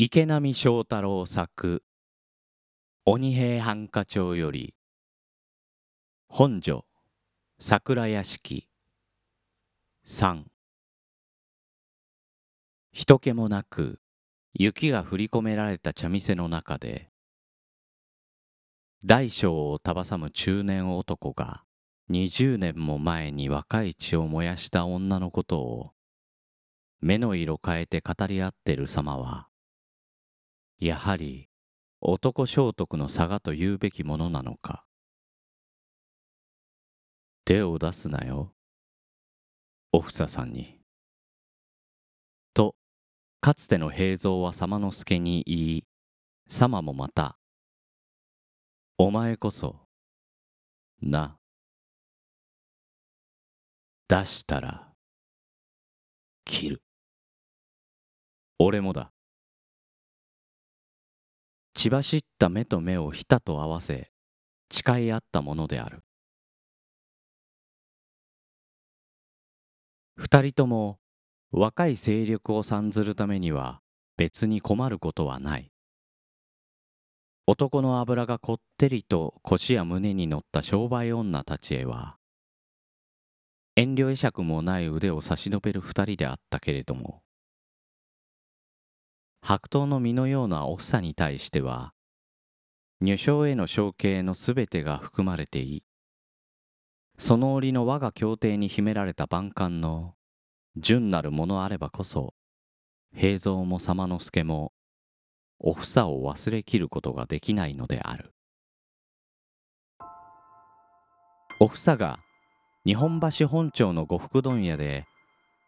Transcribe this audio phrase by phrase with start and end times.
[0.00, 1.82] 池波正太郎作
[3.04, 4.76] 鬼平犯科帳より
[6.28, 6.84] 本所
[7.58, 8.68] 桜屋敷
[10.04, 10.46] 三。
[12.92, 13.98] 人気もなく
[14.54, 17.10] 雪が降り込められた茶店の中で
[19.04, 21.64] 大小を束さむ中年男が
[22.08, 25.90] 20年も前に若い血を燃やした女のことを
[27.00, 29.47] 目の色変えて語り合ってる様は
[30.80, 31.48] やはり
[32.00, 34.84] 男聖徳の差がと言うべきものなのか。
[37.44, 38.52] 手を出すなよ。
[39.92, 40.78] おふささんに。
[42.54, 42.76] と
[43.40, 45.84] かつての平蔵は様之助に言い
[46.48, 47.38] 様もまた
[48.98, 49.80] お前こそ
[51.02, 51.38] な。
[54.08, 54.92] 出したら
[56.44, 56.82] 切る。
[58.60, 59.10] 俺もだ。
[61.78, 64.10] 血走った目と目をひたと合わせ
[64.68, 66.00] 誓い合ったものである。
[70.16, 70.98] 二人とも
[71.52, 73.80] 若い勢力を参ずるためには
[74.16, 75.70] 別に困ることはない。
[77.46, 82.16] 男の脂がこってりと腰や胸に乗った商売女たちへは
[83.76, 87.22] 遠慮会釈もない腕を差し伸べる二人であったけれども
[89.48, 91.94] 白桃の実のようなお房に対しては
[93.00, 95.84] 女性への承継のすべてが含まれてい
[97.16, 100.12] その折の我が協定に秘められた万感の
[100.76, 102.34] 純なるものあればこそ
[103.16, 104.72] 平蔵も様之助も
[105.58, 108.34] お房を忘れきることができないのである。
[111.58, 112.18] お房が
[112.84, 115.06] 日本橋本町の呉服問屋で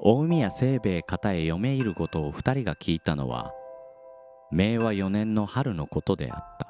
[0.00, 3.52] 大宮清兵衛方へ嫁入ることを二人が聞いたのは
[4.50, 6.66] 明和4年の春のことであった。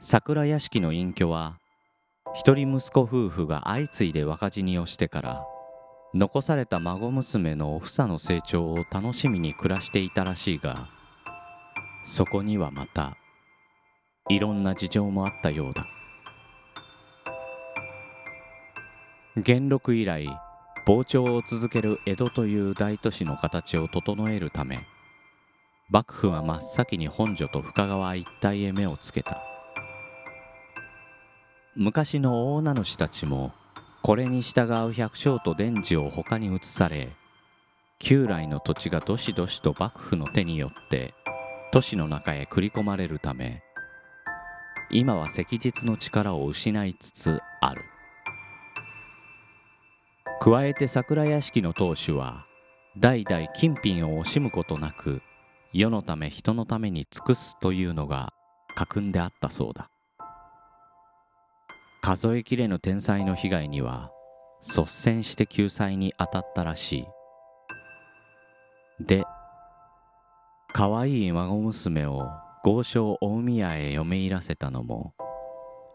[0.00, 1.58] 桜屋敷の隠居は
[2.34, 5.46] 一人息子夫婦が相次いで若死にをしてから
[6.12, 10.88] 残された孫娘のお房の成長を楽しみに暮らしていたらしいが
[12.04, 13.16] そこにはまた
[14.28, 15.86] いろんな事情もあったようだ。
[19.36, 20.28] 元禄以来
[20.86, 24.86] 膨張を続ける江戸という大都市の形を整えるため
[25.88, 29.42] 幕府は真っ先に本所と深川一帯へ目をつけた。
[31.76, 33.52] 昔の大名主たちも
[34.02, 37.16] これに従う百姓と伝次を他に移され
[37.98, 41.14] 旧来の土地がどしどしと幕府の手によって
[41.72, 43.62] 都市の中へ繰り込まれるため
[44.90, 47.93] 今は昔日の力を失いつつある。
[50.44, 52.44] 加えて桜屋敷の当主は
[52.98, 55.22] 代々金品を惜しむことなく
[55.72, 58.34] 世のため人のために尽くすというのが
[58.76, 59.88] 家訓であったそうだ。
[62.02, 64.10] 数えきれぬ天災の被害には
[64.60, 67.06] 率先して救済に当たったらしい。
[69.00, 69.24] で
[70.74, 72.28] 可愛い孫娘を
[72.62, 75.14] 豪商大宮へ嫁入らせたのも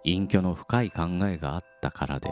[0.03, 2.31] 隠居の深い考えがあったからで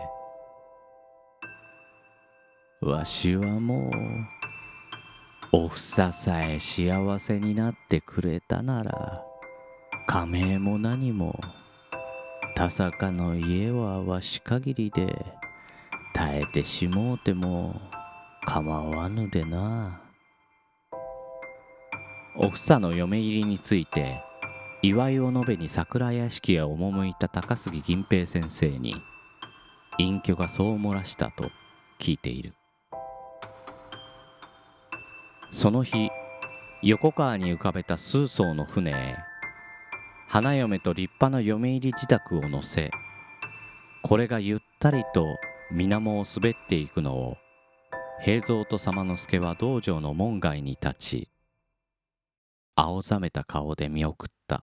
[2.88, 3.92] わしはも
[5.52, 9.24] うおふささえ幸せになってくれたなら
[10.08, 11.38] 仮名も何も
[12.56, 15.26] 田坂の家はわし限りで
[16.14, 17.82] 耐えてしもうても
[18.46, 20.02] 構わぬでな。
[22.38, 24.24] おふさの嫁入りについて
[24.82, 28.96] 祝いを述べに桜屋敷へ赴いた高杉銀平先生に
[29.98, 31.50] 隠居がそう漏らしたと
[32.00, 32.57] 聞いている。
[35.52, 36.10] その日
[36.82, 39.16] 横川に浮かべた数艘の船へ
[40.28, 42.92] 花嫁と立派な嫁入り自宅を乗せ
[44.04, 45.38] これがゆったりと
[45.72, 47.38] 水面を滑っていくのを
[48.22, 51.30] 平蔵と様之助は道場の門外に立ち
[52.80, 54.64] 青ざめた顔で見送った。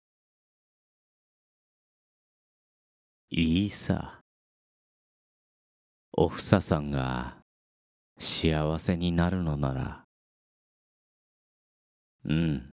[3.29, 4.21] いいさ。
[6.11, 7.37] おふささんが
[8.17, 10.08] 幸せになるのなら
[12.29, 12.69] うん。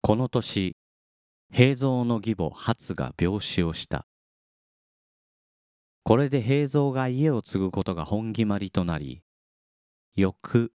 [0.00, 0.76] この年、
[1.52, 4.06] 平蔵の義母初が病死をした。
[6.04, 9.22] これで平蔵が家を継ぐことが本決まりとなり、
[10.16, 10.72] 翌、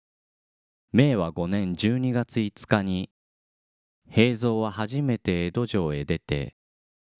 [0.93, 3.09] 明和5年12月5日に、
[4.07, 6.55] 平蔵は初めて江戸城へ出て、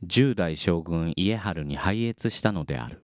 [0.04, 3.04] 十代将軍家治に拝謁したのである。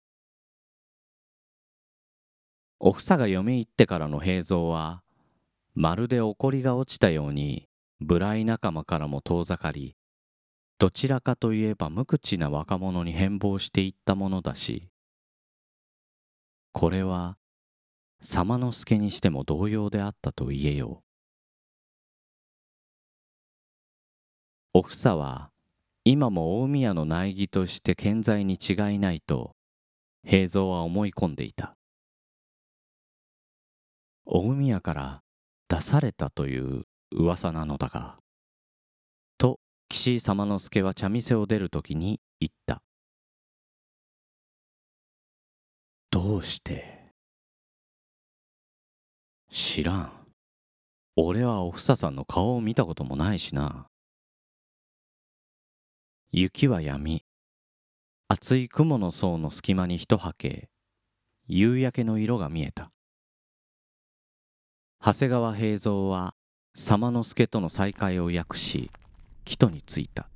[2.80, 5.04] お房が嫁入ってからの平蔵は
[5.74, 7.68] まるで埃が落ちたように
[8.00, 9.96] 無頼仲間からも遠ざかり
[10.80, 14.90] どちらかといえば無口な若者に変貌していったものだし
[16.74, 17.38] これは
[18.22, 21.04] 様之助にしても同様であったと言えよう。
[24.74, 25.50] お房は
[26.06, 29.56] 今も大宮の苗木として健在に違いないと
[30.24, 31.76] 平蔵は思い込んでいた。
[34.26, 35.21] 大宮から
[35.72, 36.84] 出されたという
[37.14, 38.18] 噂なのだが
[39.38, 39.58] と
[39.88, 42.82] 岸井様之助は茶店を出るときに言った。
[46.10, 47.14] どうして？
[49.50, 50.12] 知らん。
[51.16, 53.88] 俺はおふささんの顔を見たこともないしな。
[56.34, 57.24] 雪はやみ
[58.28, 60.68] 厚い雲の層の隙間に一はけ
[61.48, 62.92] 夕焼けの色が見えた。
[65.04, 66.36] 長谷川平蔵は
[66.76, 68.92] 様之助との再会を訳し
[69.46, 70.28] 帰途に着いた。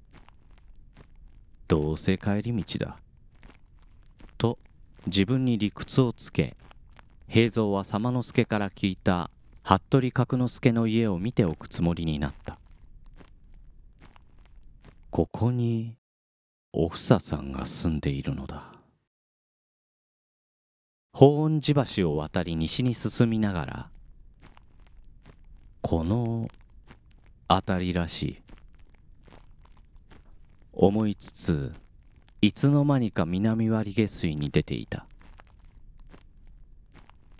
[1.68, 2.98] どうせ帰り道だ。
[4.40, 4.58] と
[5.06, 6.58] 自分に理屈をつけ
[7.28, 9.30] 平蔵は様之助から聞いた
[9.64, 12.58] 服部角之助の家を見ておくつもりになった。
[15.12, 15.94] ここに
[16.74, 18.72] おふささんが住んでいるのだ。
[21.14, 23.95] 法恩寺橋を渡り西に進みながら
[25.88, 26.48] この
[27.48, 28.42] 辺りらしい。
[30.74, 31.74] 思いつつ
[32.42, 35.06] いつの間にか南割下水に出ていた。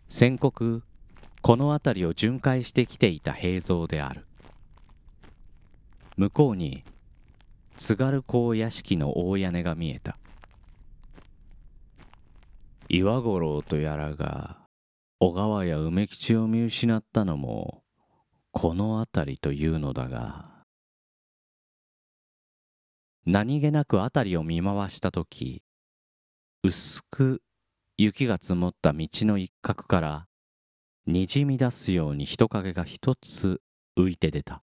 [0.08, 0.84] 先刻
[1.42, 4.28] この辺りを巡回してきていた平蔵である。
[6.16, 6.84] 向こうに
[7.78, 10.20] 津軽港屋敷の大屋根が見えた。
[12.90, 14.60] 岩五郎とやらが
[15.18, 17.82] 小川や梅吉を見失ったのも
[18.58, 20.46] この辺りというのだが
[23.26, 25.62] 何気なく辺りを見回した時
[26.64, 27.42] 薄く
[27.98, 30.28] 雪が積もった道の一角から
[31.06, 33.60] にじみ出すように人影が一つ
[34.00, 34.64] 浮いて出た。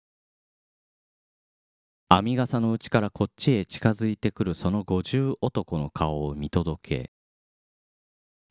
[2.08, 7.10] 編み笠のうちからこっちへ近づいてくるその五十男の顔を見届け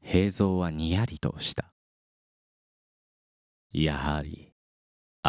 [0.04, 1.72] 平蔵はにやりとした。
[3.72, 4.49] やはり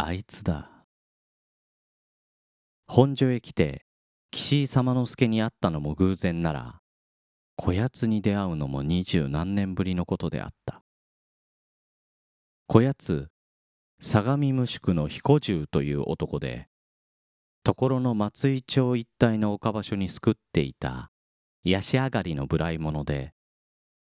[0.03, 0.71] あいつだ。
[2.87, 3.85] 本所へ来て
[4.31, 6.81] 岸井様之助に会ったのも偶然なら
[7.55, 10.83] こやつに出会うのも二十何年ぶりのことであった。
[12.67, 13.29] こやつ
[14.01, 16.69] 相模無宿の彦十という男で
[17.63, 21.11] ところの松井町一帯の岡場所に救っていた
[21.63, 23.35] ヤシ上がりの無頼者で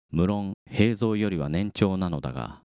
[0.09, 2.64] 無論平蔵よりは年長なのだが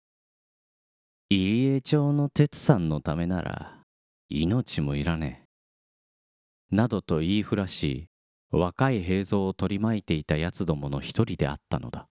[1.34, 3.78] 入江町の鉄さんのためなら
[4.28, 5.46] 命もいらね
[6.70, 6.76] え。
[6.76, 8.08] などと言いふらし
[8.50, 12.06] 若い平蔵を取り巻いていた奴どもの一人であったのだ。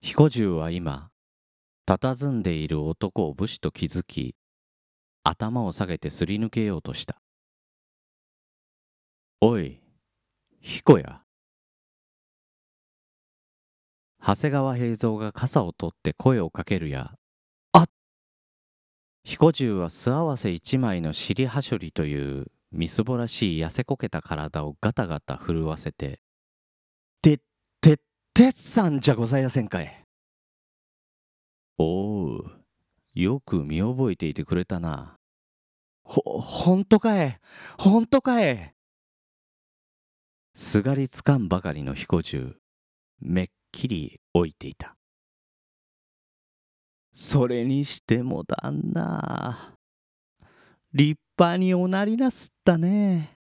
[0.00, 1.10] 彦十は今
[1.86, 4.34] 佇んでいる男を武士と気づき
[5.22, 7.20] 頭を下げてすり抜けようとした
[9.42, 9.82] おい
[10.62, 11.25] 彦や
[14.26, 17.12] 長谷川平蔵が傘を取って声をかけるや
[17.70, 17.86] あっ
[19.22, 26.18] 彦十は素合わせ一枚の尻はしょりというみすぼらしい痩せこけた体をガタガタ震わせて
[27.22, 27.38] 「て、
[27.80, 28.00] て、
[28.34, 30.02] てっさんじゃございませんかい」
[31.78, 32.64] おう
[33.14, 35.14] よく見覚えていてくれたな。
[36.02, 37.38] ほ、ほんとかえ
[37.78, 38.74] ほんとかえ
[40.56, 42.56] すがりつかんばかりの彦十、
[43.20, 44.96] めっきり置いていた。
[47.12, 49.74] それにしても旦那、
[50.92, 53.36] 立派におなりなすったね。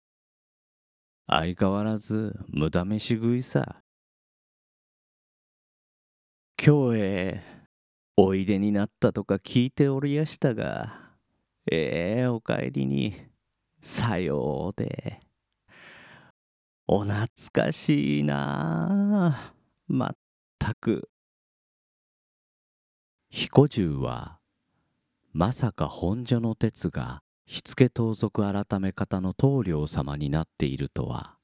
[1.27, 3.83] 相変わらず無駄飯食いさ。
[6.63, 7.43] 今日へ
[8.17, 11.13] おいでになったとか聞いておりやしたが、
[11.71, 13.15] ええー、お帰りに、
[13.81, 15.21] さようで。
[16.87, 19.60] お懐かしいなあ。
[19.91, 20.17] まっ
[20.59, 21.11] たく。
[23.29, 24.39] 彦十は、
[25.33, 31.37] まさか本所の鉄が火付盗賊改め方の棟梁様になっているとは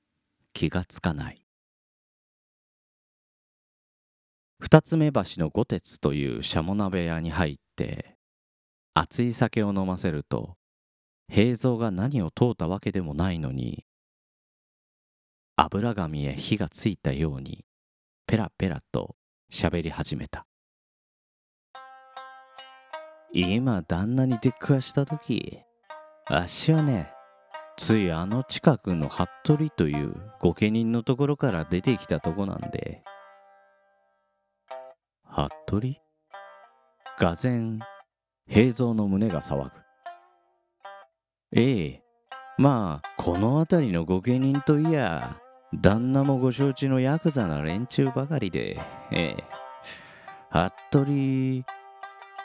[0.52, 1.42] 気がつかない。
[4.60, 8.16] 二つ目橋の五鉄というしゃも鍋屋に入って
[8.94, 10.56] 熱い酒を飲ませると
[11.28, 13.84] 平蔵が何を問うたわけでもないのに
[15.56, 17.64] 油紙へ火がついたように
[18.28, 19.14] ペラペラと
[19.52, 20.46] 喋り始めた。
[23.32, 25.60] 今旦那に出くわした時
[26.26, 27.10] あっしはね
[27.76, 33.02] ついあの近くの服部という御家人のところから出てきたとこなんで。
[35.24, 35.94] 服部？
[37.20, 37.78] がぜん
[38.48, 39.70] 平蔵の胸が騒ぐ。
[41.52, 42.02] ええ。
[42.58, 45.38] まあこの辺りの御家人といや
[45.80, 48.80] 旦那もご承知のヤクザな連中ばかりで
[49.10, 49.44] ええ。
[50.50, 51.64] 服部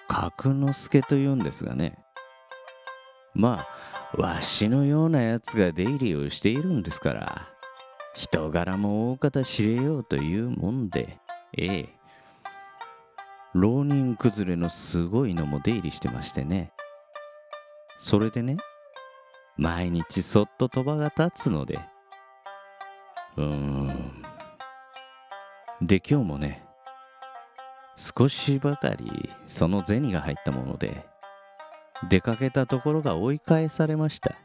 [0.07, 1.97] 角之助というんですがね。
[3.33, 3.65] ま
[4.13, 7.47] あわしのようなやつが出入りをしているんですから
[8.13, 11.17] 人柄も大方知れようというもんで
[11.57, 11.89] ええ。
[13.53, 16.73] 浪人崩れのすごいのも出入りしてましてね。
[17.97, 18.57] それでね
[19.55, 21.79] 毎日そっと鳥羽が立つので
[23.37, 24.23] うーん。
[25.81, 26.63] で今日もね
[27.95, 31.05] 少しばかりその銭が入ったもので
[32.09, 34.35] 出かけたところが追い返されました。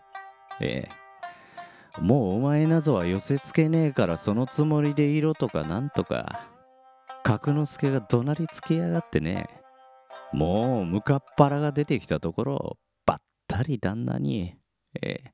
[0.61, 2.01] ええ。
[2.01, 6.47] もうお前なぞは寄せつけねえからそのつもりでいろとかなんとか
[7.23, 9.47] 角之助が怒鳴りつけやがってね。
[10.33, 14.55] もう向かっ腹が出てきたところばったり旦那に
[15.01, 15.33] ええ。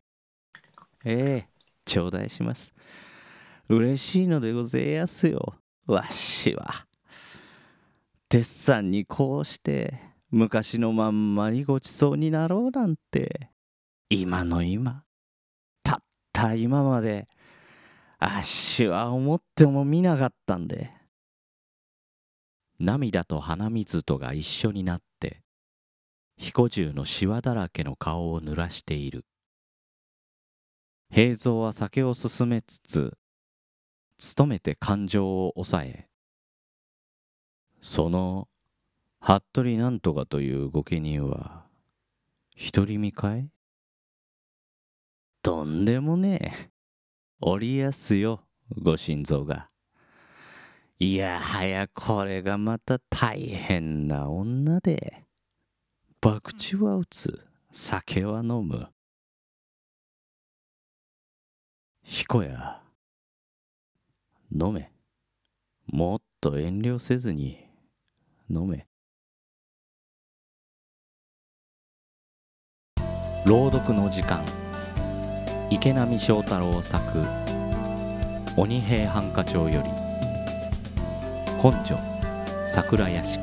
[1.04, 1.48] ええ。
[1.84, 2.74] 頂戴します。
[3.68, 5.54] 嬉しいのでごぜえやすよ。
[5.86, 6.86] わしは。
[8.28, 10.00] 鉄さんにこうして
[10.30, 13.50] 昔のまんまにごちそうになろうなんて。
[14.08, 15.04] 今の今。
[15.82, 16.02] たっ
[16.32, 17.26] た今まで
[18.18, 20.90] あっしは思ってもみなかったんで。
[22.78, 25.42] 涙と鼻水とが一緒になって
[26.36, 29.24] 彦十のしわだらけの顔を濡らしている。
[31.10, 33.18] 平蔵は酒を進めつつ
[34.36, 36.08] 努めて感情を抑え
[37.80, 38.48] その
[39.20, 41.64] 服部なんとかという御家人は
[42.72, 43.48] 独り身かい？
[45.42, 46.70] とんでもねえ。
[47.40, 48.42] おりやすよ
[48.80, 49.66] ご心臓が。
[51.00, 55.24] いやはやこれがまた大変な女で。
[56.20, 57.46] 博打は打つ。
[57.72, 58.88] 酒は飲む。
[62.04, 62.81] 彦や
[64.54, 64.92] 飲め。
[65.86, 67.58] もっと遠慮せずに
[68.50, 68.86] 飲め。
[73.46, 74.44] 朗読の時間。
[75.70, 77.00] 池波正太郎作
[78.58, 79.88] 「鬼平犯科帳」より。
[81.58, 81.96] 本所
[82.68, 83.40] 桜屋敷。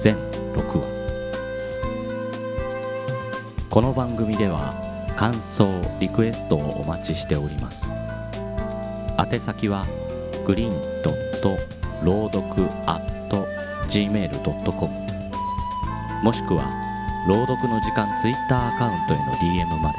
[0.00, 0.16] 全
[0.54, 0.98] 6話
[3.70, 4.74] この番組では
[5.16, 5.68] 感想
[6.00, 7.88] リクエストをお待ちしております。
[9.18, 9.84] 宛先は
[10.46, 11.56] グリーンドット
[12.04, 13.18] 朗読 at
[13.88, 15.08] gmail.com
[16.22, 16.70] もしくは
[17.26, 19.98] 朗読の時間ツイッターアカウントへの DM まで。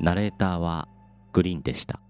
[0.00, 0.88] ナレーターは
[1.32, 2.00] グリーンでした。